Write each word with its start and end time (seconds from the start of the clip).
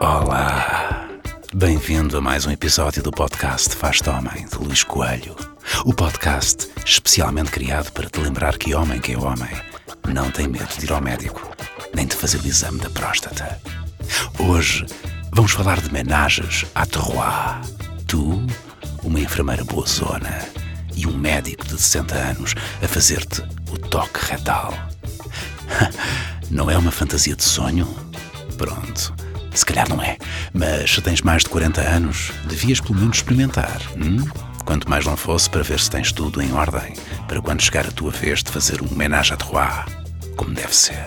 Olá! 0.00 1.08
Bem-vindo 1.52 2.16
a 2.16 2.20
mais 2.22 2.46
um 2.46 2.50
episódio 2.50 3.02
do 3.02 3.10
podcast 3.10 3.76
Faz-te 3.76 4.08
Homem, 4.08 4.46
de 4.46 4.56
Luís 4.56 4.82
Coelho. 4.82 5.36
O 5.84 5.92
podcast 5.92 6.70
especialmente 6.86 7.50
criado 7.50 7.92
para 7.92 8.08
te 8.08 8.18
lembrar 8.20 8.56
que 8.56 8.74
homem 8.74 9.00
que 9.00 9.12
é 9.12 9.18
homem 9.18 9.50
não 10.08 10.30
tem 10.30 10.48
medo 10.48 10.74
de 10.78 10.86
ir 10.86 10.92
ao 10.92 11.02
médico, 11.02 11.54
nem 11.94 12.06
de 12.06 12.16
fazer 12.16 12.40
o 12.40 12.46
exame 12.46 12.78
da 12.80 12.88
próstata. 12.88 13.60
Hoje 14.38 14.86
vamos 15.30 15.52
falar 15.52 15.78
de 15.78 15.92
menagens 15.92 16.64
à 16.74 16.86
terroir. 16.86 17.60
Tu, 18.06 18.46
uma 19.08 19.20
enfermeira 19.20 19.64
boa 19.64 19.86
zona 19.86 20.46
e 20.94 21.06
um 21.06 21.16
médico 21.16 21.66
de 21.66 21.80
60 21.80 22.14
anos 22.14 22.54
a 22.82 22.86
fazer-te 22.86 23.42
o 23.70 23.78
toque 23.78 24.20
retal. 24.26 24.74
Não 26.50 26.70
é 26.70 26.76
uma 26.76 26.90
fantasia 26.90 27.34
de 27.34 27.42
sonho? 27.42 27.86
Pronto, 28.58 29.14
se 29.54 29.64
calhar 29.64 29.88
não 29.88 30.02
é, 30.02 30.16
mas 30.52 30.94
se 30.94 31.00
tens 31.00 31.22
mais 31.22 31.42
de 31.42 31.50
40 31.50 31.80
anos, 31.80 32.32
devias 32.46 32.80
pelo 32.80 32.98
menos 32.98 33.18
experimentar. 33.18 33.80
Hum? 33.96 34.26
Quanto 34.64 34.88
mais 34.90 35.06
não 35.06 35.16
fosse 35.16 35.48
para 35.48 35.62
ver 35.62 35.78
se 35.78 35.90
tens 35.90 36.10
tudo 36.10 36.42
em 36.42 36.52
ordem, 36.52 36.94
para 37.28 37.40
quando 37.40 37.62
chegar 37.62 37.86
a 37.86 37.92
tua 37.92 38.10
vez 38.10 38.42
de 38.42 38.50
fazer 38.50 38.82
um 38.82 38.90
homenagem 38.90 39.34
à 39.34 39.36
terroir, 39.36 39.84
como 40.36 40.54
deve 40.54 40.74
ser. 40.74 41.06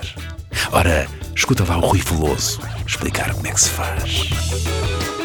Ora, 0.71 1.07
escuta 1.35 1.65
lá 1.65 1.77
o 1.77 1.81
Rui 1.81 2.01
Veloso 2.01 2.61
explicar 2.87 3.33
como 3.33 3.47
é 3.47 3.51
que 3.51 3.61
se 3.61 3.69
faz. 3.69 5.20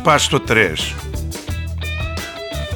Repasto 0.00 0.36
a 0.36 0.40
3. 0.40 0.94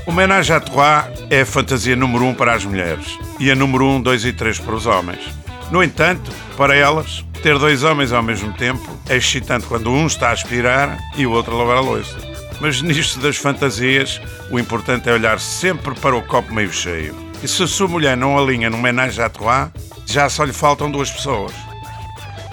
O 0.06 0.11
homenagem 0.11 0.55
à 0.55 0.61
Troyes 0.61 1.25
é 1.30 1.41
a 1.41 1.47
fantasia 1.47 1.97
número 1.97 2.22
1 2.22 2.28
um 2.28 2.34
para 2.34 2.53
as 2.53 2.67
mulheres 2.67 3.19
e 3.41 3.50
a 3.50 3.55
número 3.55 3.86
1, 3.86 3.94
um, 3.94 4.03
2 4.03 4.27
e 4.27 4.33
3 4.34 4.58
para 4.58 4.75
os 4.75 4.84
homens. 4.84 5.20
No 5.70 5.83
entanto, 5.83 6.30
para 6.55 6.77
elas, 6.77 7.25
ter 7.42 7.58
dois 7.58 7.83
homens 7.83 8.12
ao 8.12 8.22
mesmo 8.22 8.52
tempo 8.52 8.86
é 9.08 9.17
excitante 9.17 9.67
quando 9.67 9.91
um 9.91 10.06
está 10.06 10.28
a 10.28 10.33
aspirar 10.33 10.98
e 11.17 11.25
o 11.25 11.30
outro 11.30 11.55
a 11.55 11.58
lavar 11.61 11.78
a 11.78 11.80
louça. 11.80 12.14
Mas 12.61 12.83
nisto 12.83 13.19
das 13.20 13.39
fantasias, 13.39 14.20
o 14.50 14.58
importante 14.58 15.08
é 15.08 15.12
olhar 15.14 15.41
sempre 15.41 15.95
para 15.95 16.14
o 16.14 16.20
copo 16.20 16.52
meio 16.52 16.70
cheio. 16.70 17.17
E 17.42 17.48
se 17.48 17.62
a 17.62 17.67
sua 17.67 17.89
mulher 17.89 18.19
não 18.19 18.39
alinha 18.39 18.69
no 18.69 18.77
homenagem 18.77 19.25
à 19.25 19.30
Troyes, 19.30 19.70
já 20.05 20.28
só 20.28 20.45
lhe 20.45 20.52
faltam 20.52 20.91
duas 20.91 21.11
pessoas. 21.11 21.55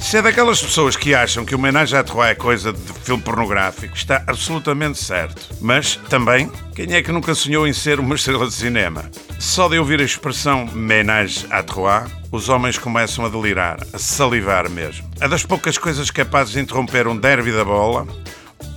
Se 0.02 0.18
é 0.18 0.22
daquelas 0.22 0.62
pessoas 0.62 0.98
que 0.98 1.14
acham 1.14 1.46
que 1.46 1.54
o 1.54 1.58
homenagem 1.58 1.98
à 1.98 2.04
Troyes 2.04 2.32
é 2.32 2.36
coisa 2.36 2.74
de 2.74 2.94
filme 3.04 3.22
pornográfico, 3.22 3.96
está 3.96 4.22
absolutamente 4.28 4.98
certo. 4.98 5.56
Mas, 5.62 5.96
também, 6.10 6.52
quem 6.76 6.94
é 6.94 7.04
que 7.04 7.12
nunca 7.12 7.36
sonhou 7.36 7.68
em 7.68 7.72
ser 7.72 8.00
uma 8.00 8.16
estrela 8.16 8.48
de 8.48 8.54
cinema? 8.54 9.10
Só 9.40 9.70
de 9.70 9.78
ouvir 9.78 10.02
a 10.02 10.04
expressão 10.04 10.64
homenagem 10.66 11.48
à 11.52 11.62
Troyes, 11.62 12.12
os 12.32 12.50
homens 12.50 12.78
começam 12.80 13.26
a 13.26 13.30
delirar, 13.30 13.78
a 13.94 13.98
salivar 14.00 14.70
mesmo. 14.70 15.08
É 15.22 15.28
das 15.28 15.46
poucas 15.46 15.78
coisas 15.78 16.10
capazes 16.10 16.54
de 16.54 16.60
interromper 16.60 17.08
um 17.08 17.16
derby 17.16 17.52
da 17.52 17.64
bola 17.64 18.06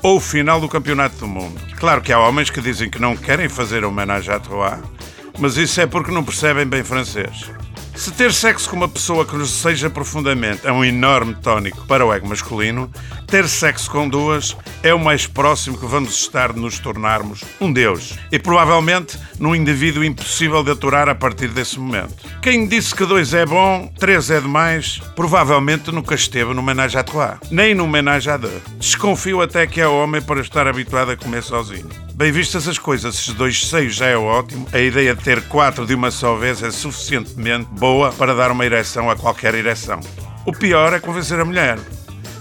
ou 0.02 0.18
o 0.18 0.20
final 0.20 0.60
do 0.60 0.68
Campeonato 0.68 1.16
do 1.16 1.26
Mundo. 1.26 1.58
Claro 1.78 2.02
que 2.02 2.12
há 2.12 2.20
homens 2.20 2.50
que 2.50 2.60
dizem 2.60 2.90
que 2.90 3.00
não 3.00 3.16
querem 3.16 3.48
fazer 3.48 3.82
homenagem 3.82 4.32
à 4.32 4.38
Troyes, 4.38 4.84
mas 5.38 5.56
isso 5.56 5.80
é 5.80 5.86
porque 5.86 6.12
não 6.12 6.22
percebem 6.22 6.66
bem 6.66 6.84
francês. 6.84 7.50
Se 7.96 8.10
ter 8.10 8.32
sexo 8.32 8.68
com 8.68 8.76
uma 8.76 8.88
pessoa 8.88 9.24
que 9.24 9.36
nos 9.36 9.50
seja 9.50 9.88
profundamente 9.88 10.66
é 10.66 10.72
um 10.72 10.84
enorme 10.84 11.34
tónico 11.36 11.86
para 11.86 12.04
o 12.04 12.12
ego 12.12 12.28
masculino, 12.28 12.90
ter 13.26 13.48
sexo 13.48 13.88
com 13.88 14.08
duas 14.08 14.56
é 14.82 14.92
o 14.92 14.98
mais 14.98 15.28
próximo 15.28 15.78
que 15.78 15.86
vamos 15.86 16.14
estar 16.14 16.52
de 16.52 16.58
nos 16.58 16.78
tornarmos 16.80 17.44
um 17.60 17.72
Deus. 17.72 18.18
E 18.32 18.38
provavelmente 18.38 19.16
num 19.38 19.54
indivíduo 19.54 20.02
impossível 20.02 20.64
de 20.64 20.72
aturar 20.72 21.08
a 21.08 21.14
partir 21.14 21.48
desse 21.48 21.78
momento. 21.78 22.14
Quem 22.42 22.66
disse 22.66 22.94
que 22.94 23.06
dois 23.06 23.32
é 23.32 23.46
bom, 23.46 23.88
três 23.98 24.28
é 24.28 24.40
demais, 24.40 25.00
provavelmente 25.14 25.92
nunca 25.92 26.16
esteve 26.16 26.52
no 26.52 26.62
menage 26.62 26.98
à 26.98 27.04
trois, 27.04 27.38
nem 27.50 27.74
no 27.74 27.86
menage 27.86 28.28
à 28.28 28.36
deux. 28.36 28.60
Desconfio 28.76 29.40
até 29.40 29.68
que 29.68 29.80
é 29.80 29.86
homem 29.86 30.20
para 30.20 30.40
estar 30.40 30.66
habituado 30.66 31.12
a 31.12 31.16
comer 31.16 31.42
sozinho. 31.44 31.88
Bem 32.14 32.30
vistas 32.30 32.68
as 32.68 32.78
coisas, 32.78 33.16
se 33.16 33.32
dois 33.32 33.66
seios 33.66 33.96
já 33.96 34.06
é 34.06 34.16
ótimo, 34.16 34.68
a 34.72 34.78
ideia 34.78 35.16
de 35.16 35.24
ter 35.24 35.42
quatro 35.48 35.84
de 35.84 35.96
uma 35.96 36.12
só 36.12 36.36
vez 36.36 36.62
é 36.62 36.70
suficientemente 36.70 37.68
boa 37.72 38.12
para 38.12 38.32
dar 38.32 38.52
uma 38.52 38.64
ereção 38.64 39.10
a 39.10 39.16
qualquer 39.16 39.52
ereção. 39.52 39.98
O 40.46 40.52
pior 40.52 40.92
é 40.92 41.00
convencer 41.00 41.40
a 41.40 41.44
mulher. 41.44 41.76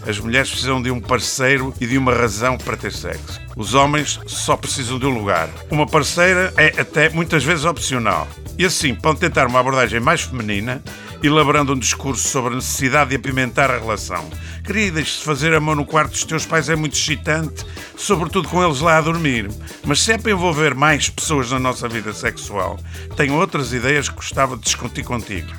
As 0.07 0.19
mulheres 0.19 0.51
precisam 0.51 0.79
de 0.79 0.91
um 0.91 1.01
parceiro 1.01 1.73
e 1.81 1.87
de 1.87 1.97
uma 1.97 2.13
razão 2.13 2.55
para 2.55 2.77
ter 2.77 2.91
sexo. 2.91 3.41
Os 3.55 3.73
homens 3.73 4.19
só 4.27 4.55
precisam 4.55 4.99
de 4.99 5.07
um 5.07 5.17
lugar. 5.17 5.49
Uma 5.71 5.87
parceira 5.87 6.53
é 6.55 6.79
até 6.79 7.09
muitas 7.09 7.43
vezes 7.43 7.65
opcional. 7.65 8.27
E 8.59 8.65
assim 8.65 8.93
podem 8.93 9.21
tentar 9.21 9.47
uma 9.47 9.59
abordagem 9.59 9.99
mais 9.99 10.21
feminina, 10.21 10.83
elaborando 11.23 11.73
um 11.73 11.79
discurso 11.79 12.27
sobre 12.27 12.51
a 12.51 12.55
necessidade 12.57 13.11
de 13.11 13.15
apimentar 13.15 13.71
a 13.71 13.79
relação. 13.79 14.29
Queridas, 14.63 15.21
fazer 15.21 15.53
amor 15.53 15.77
no 15.77 15.85
quarto 15.85 16.11
dos 16.11 16.25
teus 16.25 16.45
pais 16.45 16.67
é 16.67 16.75
muito 16.75 16.97
excitante, 16.97 17.65
sobretudo 17.95 18.49
com 18.49 18.63
eles 18.63 18.81
lá 18.81 18.97
a 18.97 19.01
dormir. 19.01 19.49
Mas 19.85 20.01
se 20.01 20.11
é 20.11 20.17
para 20.17 20.31
envolver 20.31 20.75
mais 20.75 21.09
pessoas 21.09 21.49
na 21.49 21.59
nossa 21.59 21.87
vida 21.87 22.11
sexual, 22.11 22.77
tenho 23.15 23.35
outras 23.35 23.71
ideias 23.71 24.09
que 24.09 24.15
gostava 24.15 24.57
de 24.57 24.63
discutir 24.63 25.03
contigo. 25.03 25.51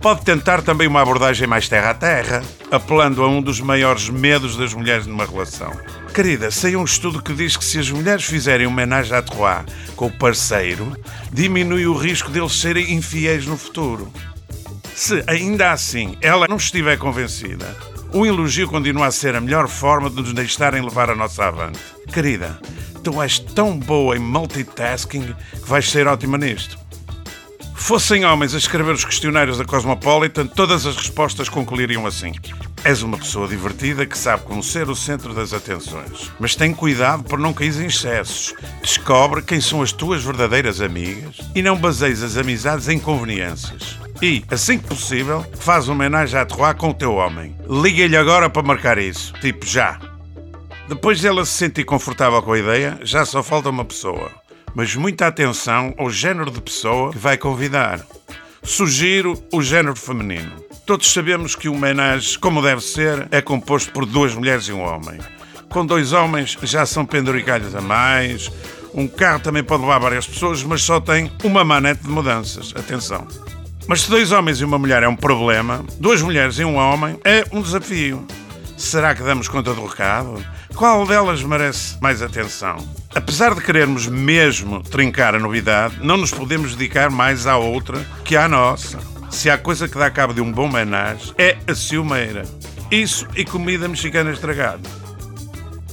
Pode 0.00 0.24
tentar 0.24 0.62
também 0.62 0.86
uma 0.86 1.02
abordagem 1.02 1.48
mais 1.48 1.68
terra 1.68 1.90
a 1.90 1.94
terra, 1.94 2.42
apelando 2.70 3.24
a 3.24 3.28
um 3.28 3.42
dos 3.42 3.60
maiores 3.60 4.08
medos 4.08 4.56
das 4.56 4.72
mulheres 4.72 5.04
numa 5.04 5.24
relação. 5.24 5.72
Querida, 6.14 6.50
saiu 6.50 6.80
um 6.80 6.84
estudo 6.84 7.20
que 7.20 7.34
diz 7.34 7.56
que 7.56 7.64
se 7.64 7.80
as 7.80 7.90
mulheres 7.90 8.24
fizerem 8.24 8.68
homenagem 8.68 9.16
à 9.16 9.20
Troyes 9.20 9.64
com 9.96 10.06
o 10.06 10.10
parceiro, 10.12 10.96
diminui 11.32 11.86
o 11.86 11.96
risco 11.96 12.30
deles 12.30 12.52
serem 12.52 12.92
infiéis 12.92 13.46
no 13.46 13.56
futuro. 13.56 14.12
Se 14.96 15.22
ainda 15.26 15.72
assim 15.72 16.16
ela 16.22 16.48
não 16.48 16.56
estiver 16.56 16.96
convencida, 16.96 17.76
o 18.14 18.24
elogio 18.24 18.66
continua 18.66 19.08
a 19.08 19.10
ser 19.10 19.36
a 19.36 19.40
melhor 19.42 19.68
forma 19.68 20.08
de 20.08 20.16
nos 20.16 20.32
deixarem 20.32 20.80
levar 20.80 21.10
a 21.10 21.14
nossa 21.14 21.44
avante. 21.44 21.78
Querida, 22.10 22.58
tu 23.04 23.20
és 23.20 23.38
tão 23.38 23.78
boa 23.78 24.16
em 24.16 24.18
multitasking 24.18 25.34
que 25.52 25.68
vais 25.68 25.90
ser 25.90 26.06
ótima 26.06 26.38
nisto. 26.38 26.78
Fossem 27.74 28.24
homens 28.24 28.54
a 28.54 28.58
escrever 28.58 28.94
os 28.94 29.04
questionários 29.04 29.58
da 29.58 29.66
Cosmopolitan, 29.66 30.46
todas 30.46 30.86
as 30.86 30.96
respostas 30.96 31.50
concluiriam 31.50 32.06
assim. 32.06 32.32
És 32.82 33.02
uma 33.02 33.18
pessoa 33.18 33.46
divertida 33.46 34.06
que 34.06 34.16
sabe 34.16 34.44
como 34.44 34.62
ser 34.62 34.88
o 34.88 34.96
centro 34.96 35.34
das 35.34 35.52
atenções. 35.52 36.32
Mas 36.40 36.56
tem 36.56 36.72
cuidado 36.72 37.22
por 37.22 37.38
não 37.38 37.52
cair 37.52 37.78
em 37.82 37.86
excessos. 37.86 38.54
Descobre 38.80 39.42
quem 39.42 39.60
são 39.60 39.82
as 39.82 39.92
tuas 39.92 40.24
verdadeiras 40.24 40.80
amigas 40.80 41.36
e 41.54 41.60
não 41.60 41.76
baseies 41.76 42.22
as 42.22 42.38
amizades 42.38 42.88
em 42.88 42.98
conveniências. 42.98 44.05
E, 44.22 44.44
assim 44.50 44.78
que 44.78 44.86
possível, 44.86 45.44
faz 45.58 45.88
homenagem 45.88 46.38
à 46.38 46.44
Troyes 46.44 46.78
com 46.78 46.90
o 46.90 46.94
teu 46.94 47.14
homem. 47.14 47.56
Liga-lhe 47.68 48.16
agora 48.16 48.48
para 48.48 48.62
marcar 48.62 48.98
isso. 48.98 49.32
Tipo, 49.40 49.66
já. 49.66 49.98
Depois 50.88 51.20
dela 51.20 51.44
se 51.44 51.52
sentir 51.52 51.84
confortável 51.84 52.42
com 52.42 52.52
a 52.52 52.58
ideia, 52.58 52.98
já 53.02 53.24
só 53.24 53.42
falta 53.42 53.70
uma 53.70 53.84
pessoa 53.84 54.30
mas 54.76 54.94
muita 54.94 55.26
atenção 55.26 55.94
ao 55.96 56.10
género 56.10 56.50
de 56.50 56.60
pessoa 56.60 57.10
que 57.10 57.16
vai 57.16 57.38
convidar. 57.38 58.06
Sugiro 58.62 59.42
o 59.50 59.62
género 59.62 59.96
feminino. 59.96 60.52
Todos 60.84 61.10
sabemos 61.10 61.54
que 61.54 61.66
o 61.66 61.74
menage, 61.74 62.38
como 62.38 62.60
deve 62.60 62.82
ser, 62.82 63.26
é 63.30 63.40
composto 63.40 63.90
por 63.90 64.04
duas 64.04 64.34
mulheres 64.34 64.68
e 64.68 64.74
um 64.74 64.82
homem. 64.82 65.18
Com 65.70 65.86
dois 65.86 66.12
homens 66.12 66.58
já 66.62 66.84
são 66.84 67.06
penduricalhos 67.06 67.74
a 67.74 67.80
mais. 67.80 68.52
Um 68.92 69.08
carro 69.08 69.40
também 69.40 69.64
pode 69.64 69.80
levar 69.80 69.98
várias 69.98 70.26
pessoas, 70.26 70.62
mas 70.62 70.82
só 70.82 71.00
tem 71.00 71.32
uma 71.42 71.64
manete 71.64 72.02
de 72.02 72.10
mudanças. 72.10 72.74
Atenção. 72.76 73.26
Mas 73.88 74.02
se 74.02 74.10
dois 74.10 74.32
homens 74.32 74.60
e 74.60 74.64
uma 74.64 74.78
mulher 74.78 75.04
é 75.04 75.08
um 75.08 75.14
problema, 75.14 75.84
duas 76.00 76.20
mulheres 76.20 76.58
e 76.58 76.64
um 76.64 76.76
homem 76.76 77.18
é 77.24 77.44
um 77.52 77.62
desafio. 77.62 78.26
Será 78.76 79.14
que 79.14 79.22
damos 79.22 79.46
conta 79.46 79.72
do 79.72 79.86
recado? 79.86 80.44
Qual 80.74 81.06
delas 81.06 81.42
merece 81.42 81.96
mais 82.02 82.20
atenção? 82.20 82.76
Apesar 83.14 83.54
de 83.54 83.60
querermos 83.60 84.08
mesmo 84.08 84.82
trincar 84.82 85.36
a 85.36 85.38
novidade, 85.38 85.98
não 86.02 86.16
nos 86.16 86.32
podemos 86.32 86.74
dedicar 86.74 87.10
mais 87.10 87.46
à 87.46 87.56
outra 87.56 88.04
que 88.24 88.36
à 88.36 88.48
nossa. 88.48 88.98
Se 89.30 89.48
há 89.48 89.56
coisa 89.56 89.88
que 89.88 89.98
dá 89.98 90.10
cabo 90.10 90.34
de 90.34 90.40
um 90.40 90.50
bom 90.50 90.68
menage, 90.68 91.32
é 91.38 91.56
a 91.66 91.74
ciumeira. 91.74 92.42
Isso 92.90 93.26
e 93.36 93.44
comida 93.44 93.86
mexicana 93.86 94.32
estragada. 94.32 94.95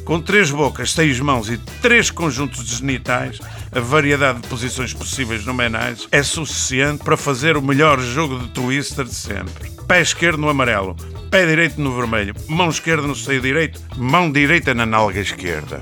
Com 0.06 0.20
três 0.20 0.52
bocas, 0.52 0.92
seis 0.92 1.20
mãos 1.20 1.50
e 1.50 1.58
três 1.82 2.12
conjuntos 2.12 2.66
de 2.66 2.76
genitais, 2.76 3.40
a 3.72 3.80
variedade 3.80 4.42
de 4.42 4.48
posições 4.48 4.94
possíveis 4.94 5.46
no 5.46 5.54
menage 5.54 6.08
é 6.12 6.22
suficiente 6.22 7.04
para 7.04 7.16
fazer 7.16 7.56
o 7.56 7.62
melhor 7.62 8.00
jogo 8.02 8.38
de 8.40 8.50
twister 8.50 9.06
de 9.06 9.16
sempre. 9.16 9.72
Pé 9.88 10.02
esquerdo 10.02 10.40
no 10.40 10.50
amarelo, 10.50 10.96
pé 11.32 11.46
direito 11.46 11.80
no 11.80 11.96
vermelho, 11.96 12.36
mão 12.50 12.70
esquerda 12.70 13.08
no 13.08 13.16
seio 13.16 13.42
direito, 13.42 13.82
mão 13.96 14.30
direita 14.30 14.74
na 14.74 14.86
nalga 14.86 15.22
esquerda. 15.22 15.80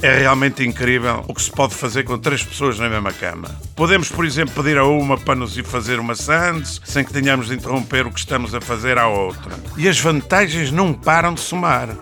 É 0.00 0.18
realmente 0.18 0.64
incrível 0.64 1.24
o 1.28 1.34
que 1.34 1.42
se 1.42 1.50
pode 1.50 1.74
fazer 1.74 2.02
com 2.02 2.18
três 2.18 2.42
pessoas 2.42 2.78
na 2.78 2.88
mesma 2.88 3.12
cama. 3.12 3.48
Podemos, 3.76 4.08
por 4.08 4.24
exemplo, 4.24 4.54
pedir 4.54 4.76
a 4.76 4.84
uma 4.84 5.16
para 5.16 5.36
nos 5.36 5.56
ir 5.56 5.64
fazer 5.64 6.00
uma 6.00 6.16
sandes 6.16 6.80
sem 6.84 7.04
que 7.04 7.12
tenhamos 7.12 7.46
de 7.46 7.54
interromper 7.54 8.06
o 8.06 8.10
que 8.10 8.18
estamos 8.18 8.52
a 8.52 8.60
fazer 8.60 8.98
à 8.98 9.06
outra. 9.06 9.52
E 9.76 9.88
as 9.88 10.00
vantagens 10.00 10.72
não 10.72 10.92
param 10.92 11.34
de 11.34 11.40
somar. 11.40 11.96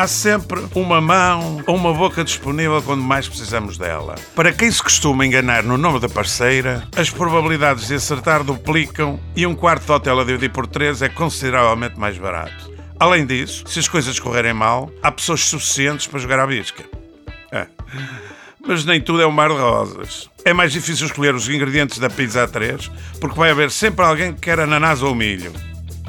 Há 0.00 0.06
sempre 0.06 0.66
uma 0.74 0.98
mão 0.98 1.62
ou 1.66 1.76
uma 1.76 1.92
boca 1.92 2.24
disponível 2.24 2.80
quando 2.80 3.02
mais 3.02 3.28
precisamos 3.28 3.76
dela. 3.76 4.14
Para 4.34 4.50
quem 4.50 4.70
se 4.72 4.82
costuma 4.82 5.26
enganar 5.26 5.62
no 5.62 5.76
nome 5.76 6.00
da 6.00 6.08
parceira, 6.08 6.88
as 6.96 7.10
probabilidades 7.10 7.88
de 7.88 7.96
acertar 7.96 8.42
duplicam 8.42 9.20
e 9.36 9.46
um 9.46 9.54
quarto 9.54 9.84
de 9.84 9.92
hotel 9.92 10.18
a 10.18 10.24
dividir 10.24 10.50
por 10.52 10.66
três 10.66 11.02
é 11.02 11.10
consideravelmente 11.10 12.00
mais 12.00 12.16
barato. 12.16 12.72
Além 12.98 13.26
disso, 13.26 13.64
se 13.66 13.78
as 13.78 13.88
coisas 13.88 14.18
correrem 14.18 14.54
mal, 14.54 14.90
há 15.02 15.12
pessoas 15.12 15.44
suficientes 15.44 16.06
para 16.06 16.18
jogar 16.18 16.38
à 16.38 16.46
bisca. 16.46 16.82
É. 17.52 17.66
Mas 18.66 18.86
nem 18.86 19.02
tudo 19.02 19.20
é 19.20 19.26
um 19.26 19.30
mar 19.30 19.50
de 19.50 19.56
rosas. 19.56 20.30
É 20.46 20.54
mais 20.54 20.72
difícil 20.72 21.08
escolher 21.08 21.34
os 21.34 21.46
ingredientes 21.46 21.98
da 21.98 22.08
pizza 22.08 22.48
A3, 22.48 22.90
porque 23.20 23.36
vai 23.36 23.50
haver 23.50 23.70
sempre 23.70 24.02
alguém 24.02 24.32
que 24.32 24.40
quer 24.40 24.60
ananás 24.60 25.02
ou 25.02 25.14
milho. 25.14 25.52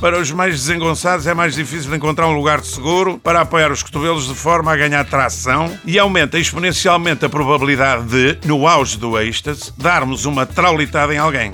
Para 0.01 0.19
os 0.19 0.31
mais 0.31 0.56
desengonçados 0.56 1.27
é 1.27 1.33
mais 1.36 1.53
difícil 1.53 1.94
encontrar 1.94 2.27
um 2.27 2.33
lugar 2.33 2.63
seguro 2.63 3.19
para 3.19 3.42
apoiar 3.42 3.71
os 3.71 3.83
cotovelos 3.83 4.27
de 4.27 4.33
forma 4.33 4.74
a 4.74 4.75
ganhar 4.75 5.06
tração 5.06 5.77
e 5.86 6.00
aumenta 6.00 6.39
exponencialmente 6.39 7.24
a 7.24 7.30
probabilidade 7.30 8.06
de, 8.07 8.48
no 8.48 8.68
auge 8.68 8.98
do 8.98 9.15
êxtase, 9.19 9.71
darmos 9.77 10.25
uma 10.25 10.44
traulitada 10.44 11.13
em 11.13 11.19
alguém. 11.19 11.51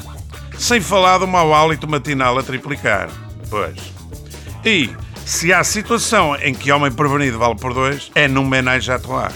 Sem 0.57 0.79
falar 0.79 1.17
do 1.17 1.27
mau 1.27 1.53
hálito 1.53 1.89
matinal 1.89 2.39
a 2.39 2.41
triplicar. 2.41 3.09
Pois. 3.49 3.75
E, 4.63 4.91
se 5.25 5.51
há 5.51 5.61
situação 5.61 6.33
em 6.37 6.53
que 6.53 6.71
homem 6.71 6.89
prevenido 6.89 7.37
vale 7.37 7.55
por 7.55 7.73
dois, 7.73 8.09
é 8.15 8.29
num 8.29 8.47
menage 8.47 8.89
à 8.89 8.97
trois. 8.97 9.33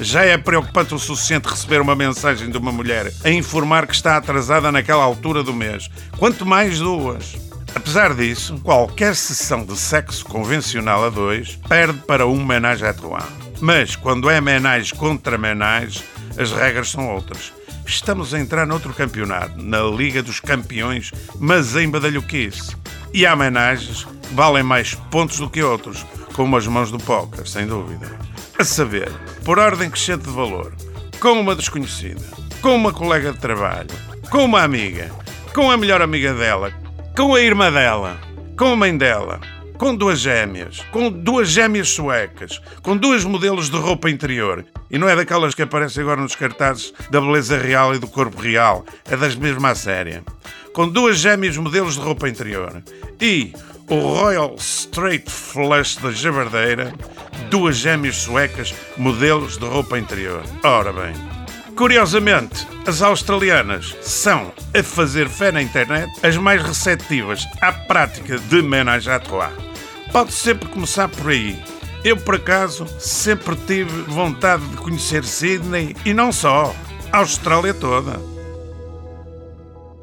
Já 0.00 0.24
é 0.24 0.36
preocupante 0.36 0.94
o 0.94 0.98
suficiente 0.98 1.48
receber 1.48 1.80
uma 1.80 1.94
mensagem 1.94 2.50
de 2.50 2.58
uma 2.58 2.72
mulher 2.72 3.12
a 3.22 3.30
informar 3.30 3.86
que 3.86 3.94
está 3.94 4.16
atrasada 4.16 4.72
naquela 4.72 5.04
altura 5.04 5.44
do 5.44 5.54
mês, 5.54 5.88
quanto 6.18 6.44
mais 6.44 6.80
duas. 6.80 7.47
Apesar 7.74 8.14
disso, 8.14 8.58
qualquer 8.62 9.14
sessão 9.14 9.64
de 9.64 9.76
sexo 9.76 10.24
convencional 10.24 11.04
a 11.04 11.10
dois 11.10 11.56
perde 11.68 11.98
para 12.00 12.26
um 12.26 12.44
menage 12.44 12.84
à 12.84 12.92
trois. 12.92 13.24
Mas 13.60 13.96
quando 13.96 14.30
é 14.30 14.40
menage 14.40 14.94
contra 14.94 15.38
menage, 15.38 16.02
as 16.38 16.52
regras 16.52 16.90
são 16.90 17.08
outras. 17.12 17.52
Estamos 17.86 18.34
a 18.34 18.38
entrar 18.38 18.66
noutro 18.66 18.92
campeonato, 18.92 19.62
na 19.62 19.82
Liga 19.82 20.22
dos 20.22 20.40
Campeões, 20.40 21.10
mas 21.38 21.74
em 21.74 21.88
badalhoquice. 21.88 22.76
E 23.12 23.24
há 23.24 23.34
menagens 23.34 24.04
que 24.04 24.34
valem 24.34 24.62
mais 24.62 24.94
pontos 24.94 25.38
do 25.38 25.48
que 25.48 25.62
outros, 25.62 26.04
como 26.34 26.56
as 26.56 26.66
mãos 26.66 26.90
do 26.90 26.98
póquer, 26.98 27.48
sem 27.48 27.66
dúvida. 27.66 28.06
A 28.58 28.64
saber, 28.64 29.10
por 29.44 29.58
ordem 29.58 29.90
crescente 29.90 30.24
de 30.24 30.30
valor, 30.30 30.74
com 31.18 31.40
uma 31.40 31.54
desconhecida, 31.54 32.24
com 32.60 32.76
uma 32.76 32.92
colega 32.92 33.32
de 33.32 33.38
trabalho, 33.38 33.88
com 34.30 34.44
uma 34.44 34.62
amiga, 34.62 35.10
com 35.54 35.70
a 35.70 35.76
melhor 35.76 36.02
amiga 36.02 36.34
dela, 36.34 36.72
com 37.18 37.34
a 37.34 37.40
irmã 37.40 37.72
dela, 37.72 38.16
com 38.56 38.66
a 38.66 38.76
mãe 38.76 38.96
dela, 38.96 39.40
com 39.76 39.92
duas 39.92 40.20
gêmeas, 40.20 40.78
com 40.92 41.10
duas 41.10 41.48
gêmeas 41.48 41.88
suecas, 41.88 42.62
com 42.80 42.96
duas 42.96 43.24
modelos 43.24 43.68
de 43.68 43.76
roupa 43.76 44.08
interior. 44.08 44.64
E 44.88 44.96
não 44.98 45.08
é 45.08 45.16
daquelas 45.16 45.52
que 45.52 45.62
aparecem 45.62 46.04
agora 46.04 46.20
nos 46.20 46.36
cartazes 46.36 46.94
da 47.10 47.20
beleza 47.20 47.58
real 47.58 47.92
e 47.92 47.98
do 47.98 48.06
corpo 48.06 48.40
real, 48.40 48.86
é 49.10 49.16
das 49.16 49.34
mesmas 49.34 49.72
à 49.72 49.74
séria. 49.74 50.22
Com 50.72 50.88
duas 50.88 51.18
gêmeas 51.18 51.56
modelos 51.56 51.94
de 51.94 52.02
roupa 52.02 52.28
interior. 52.28 52.84
E 53.20 53.52
o 53.88 53.96
Royal 53.96 54.54
Straight 54.56 55.28
Flush 55.28 55.96
da 55.96 56.12
Jabardeira, 56.12 56.94
duas 57.50 57.78
gêmeas 57.78 58.14
suecas 58.14 58.72
modelos 58.96 59.58
de 59.58 59.66
roupa 59.66 59.98
interior. 59.98 60.44
Ora 60.62 60.92
bem. 60.92 61.37
Curiosamente, 61.78 62.66
as 62.88 63.02
australianas 63.02 63.96
são, 64.02 64.52
a 64.76 64.82
fazer 64.82 65.28
fé 65.28 65.52
na 65.52 65.62
internet, 65.62 66.12
as 66.26 66.36
mais 66.36 66.60
receptivas 66.60 67.46
à 67.60 67.70
prática 67.70 68.36
de 68.36 68.60
menage 68.62 69.08
à 69.08 69.20
trois. 69.20 69.52
Pode 70.10 70.32
sempre 70.32 70.68
começar 70.70 71.08
por 71.08 71.30
aí. 71.30 71.56
Eu, 72.02 72.16
por 72.16 72.34
acaso, 72.34 72.84
sempre 72.98 73.54
tive 73.68 74.02
vontade 74.08 74.66
de 74.66 74.76
conhecer 74.78 75.22
Sydney 75.22 75.94
e 76.04 76.12
não 76.12 76.32
só, 76.32 76.74
a 77.12 77.18
Austrália 77.18 77.72
toda. 77.72 78.37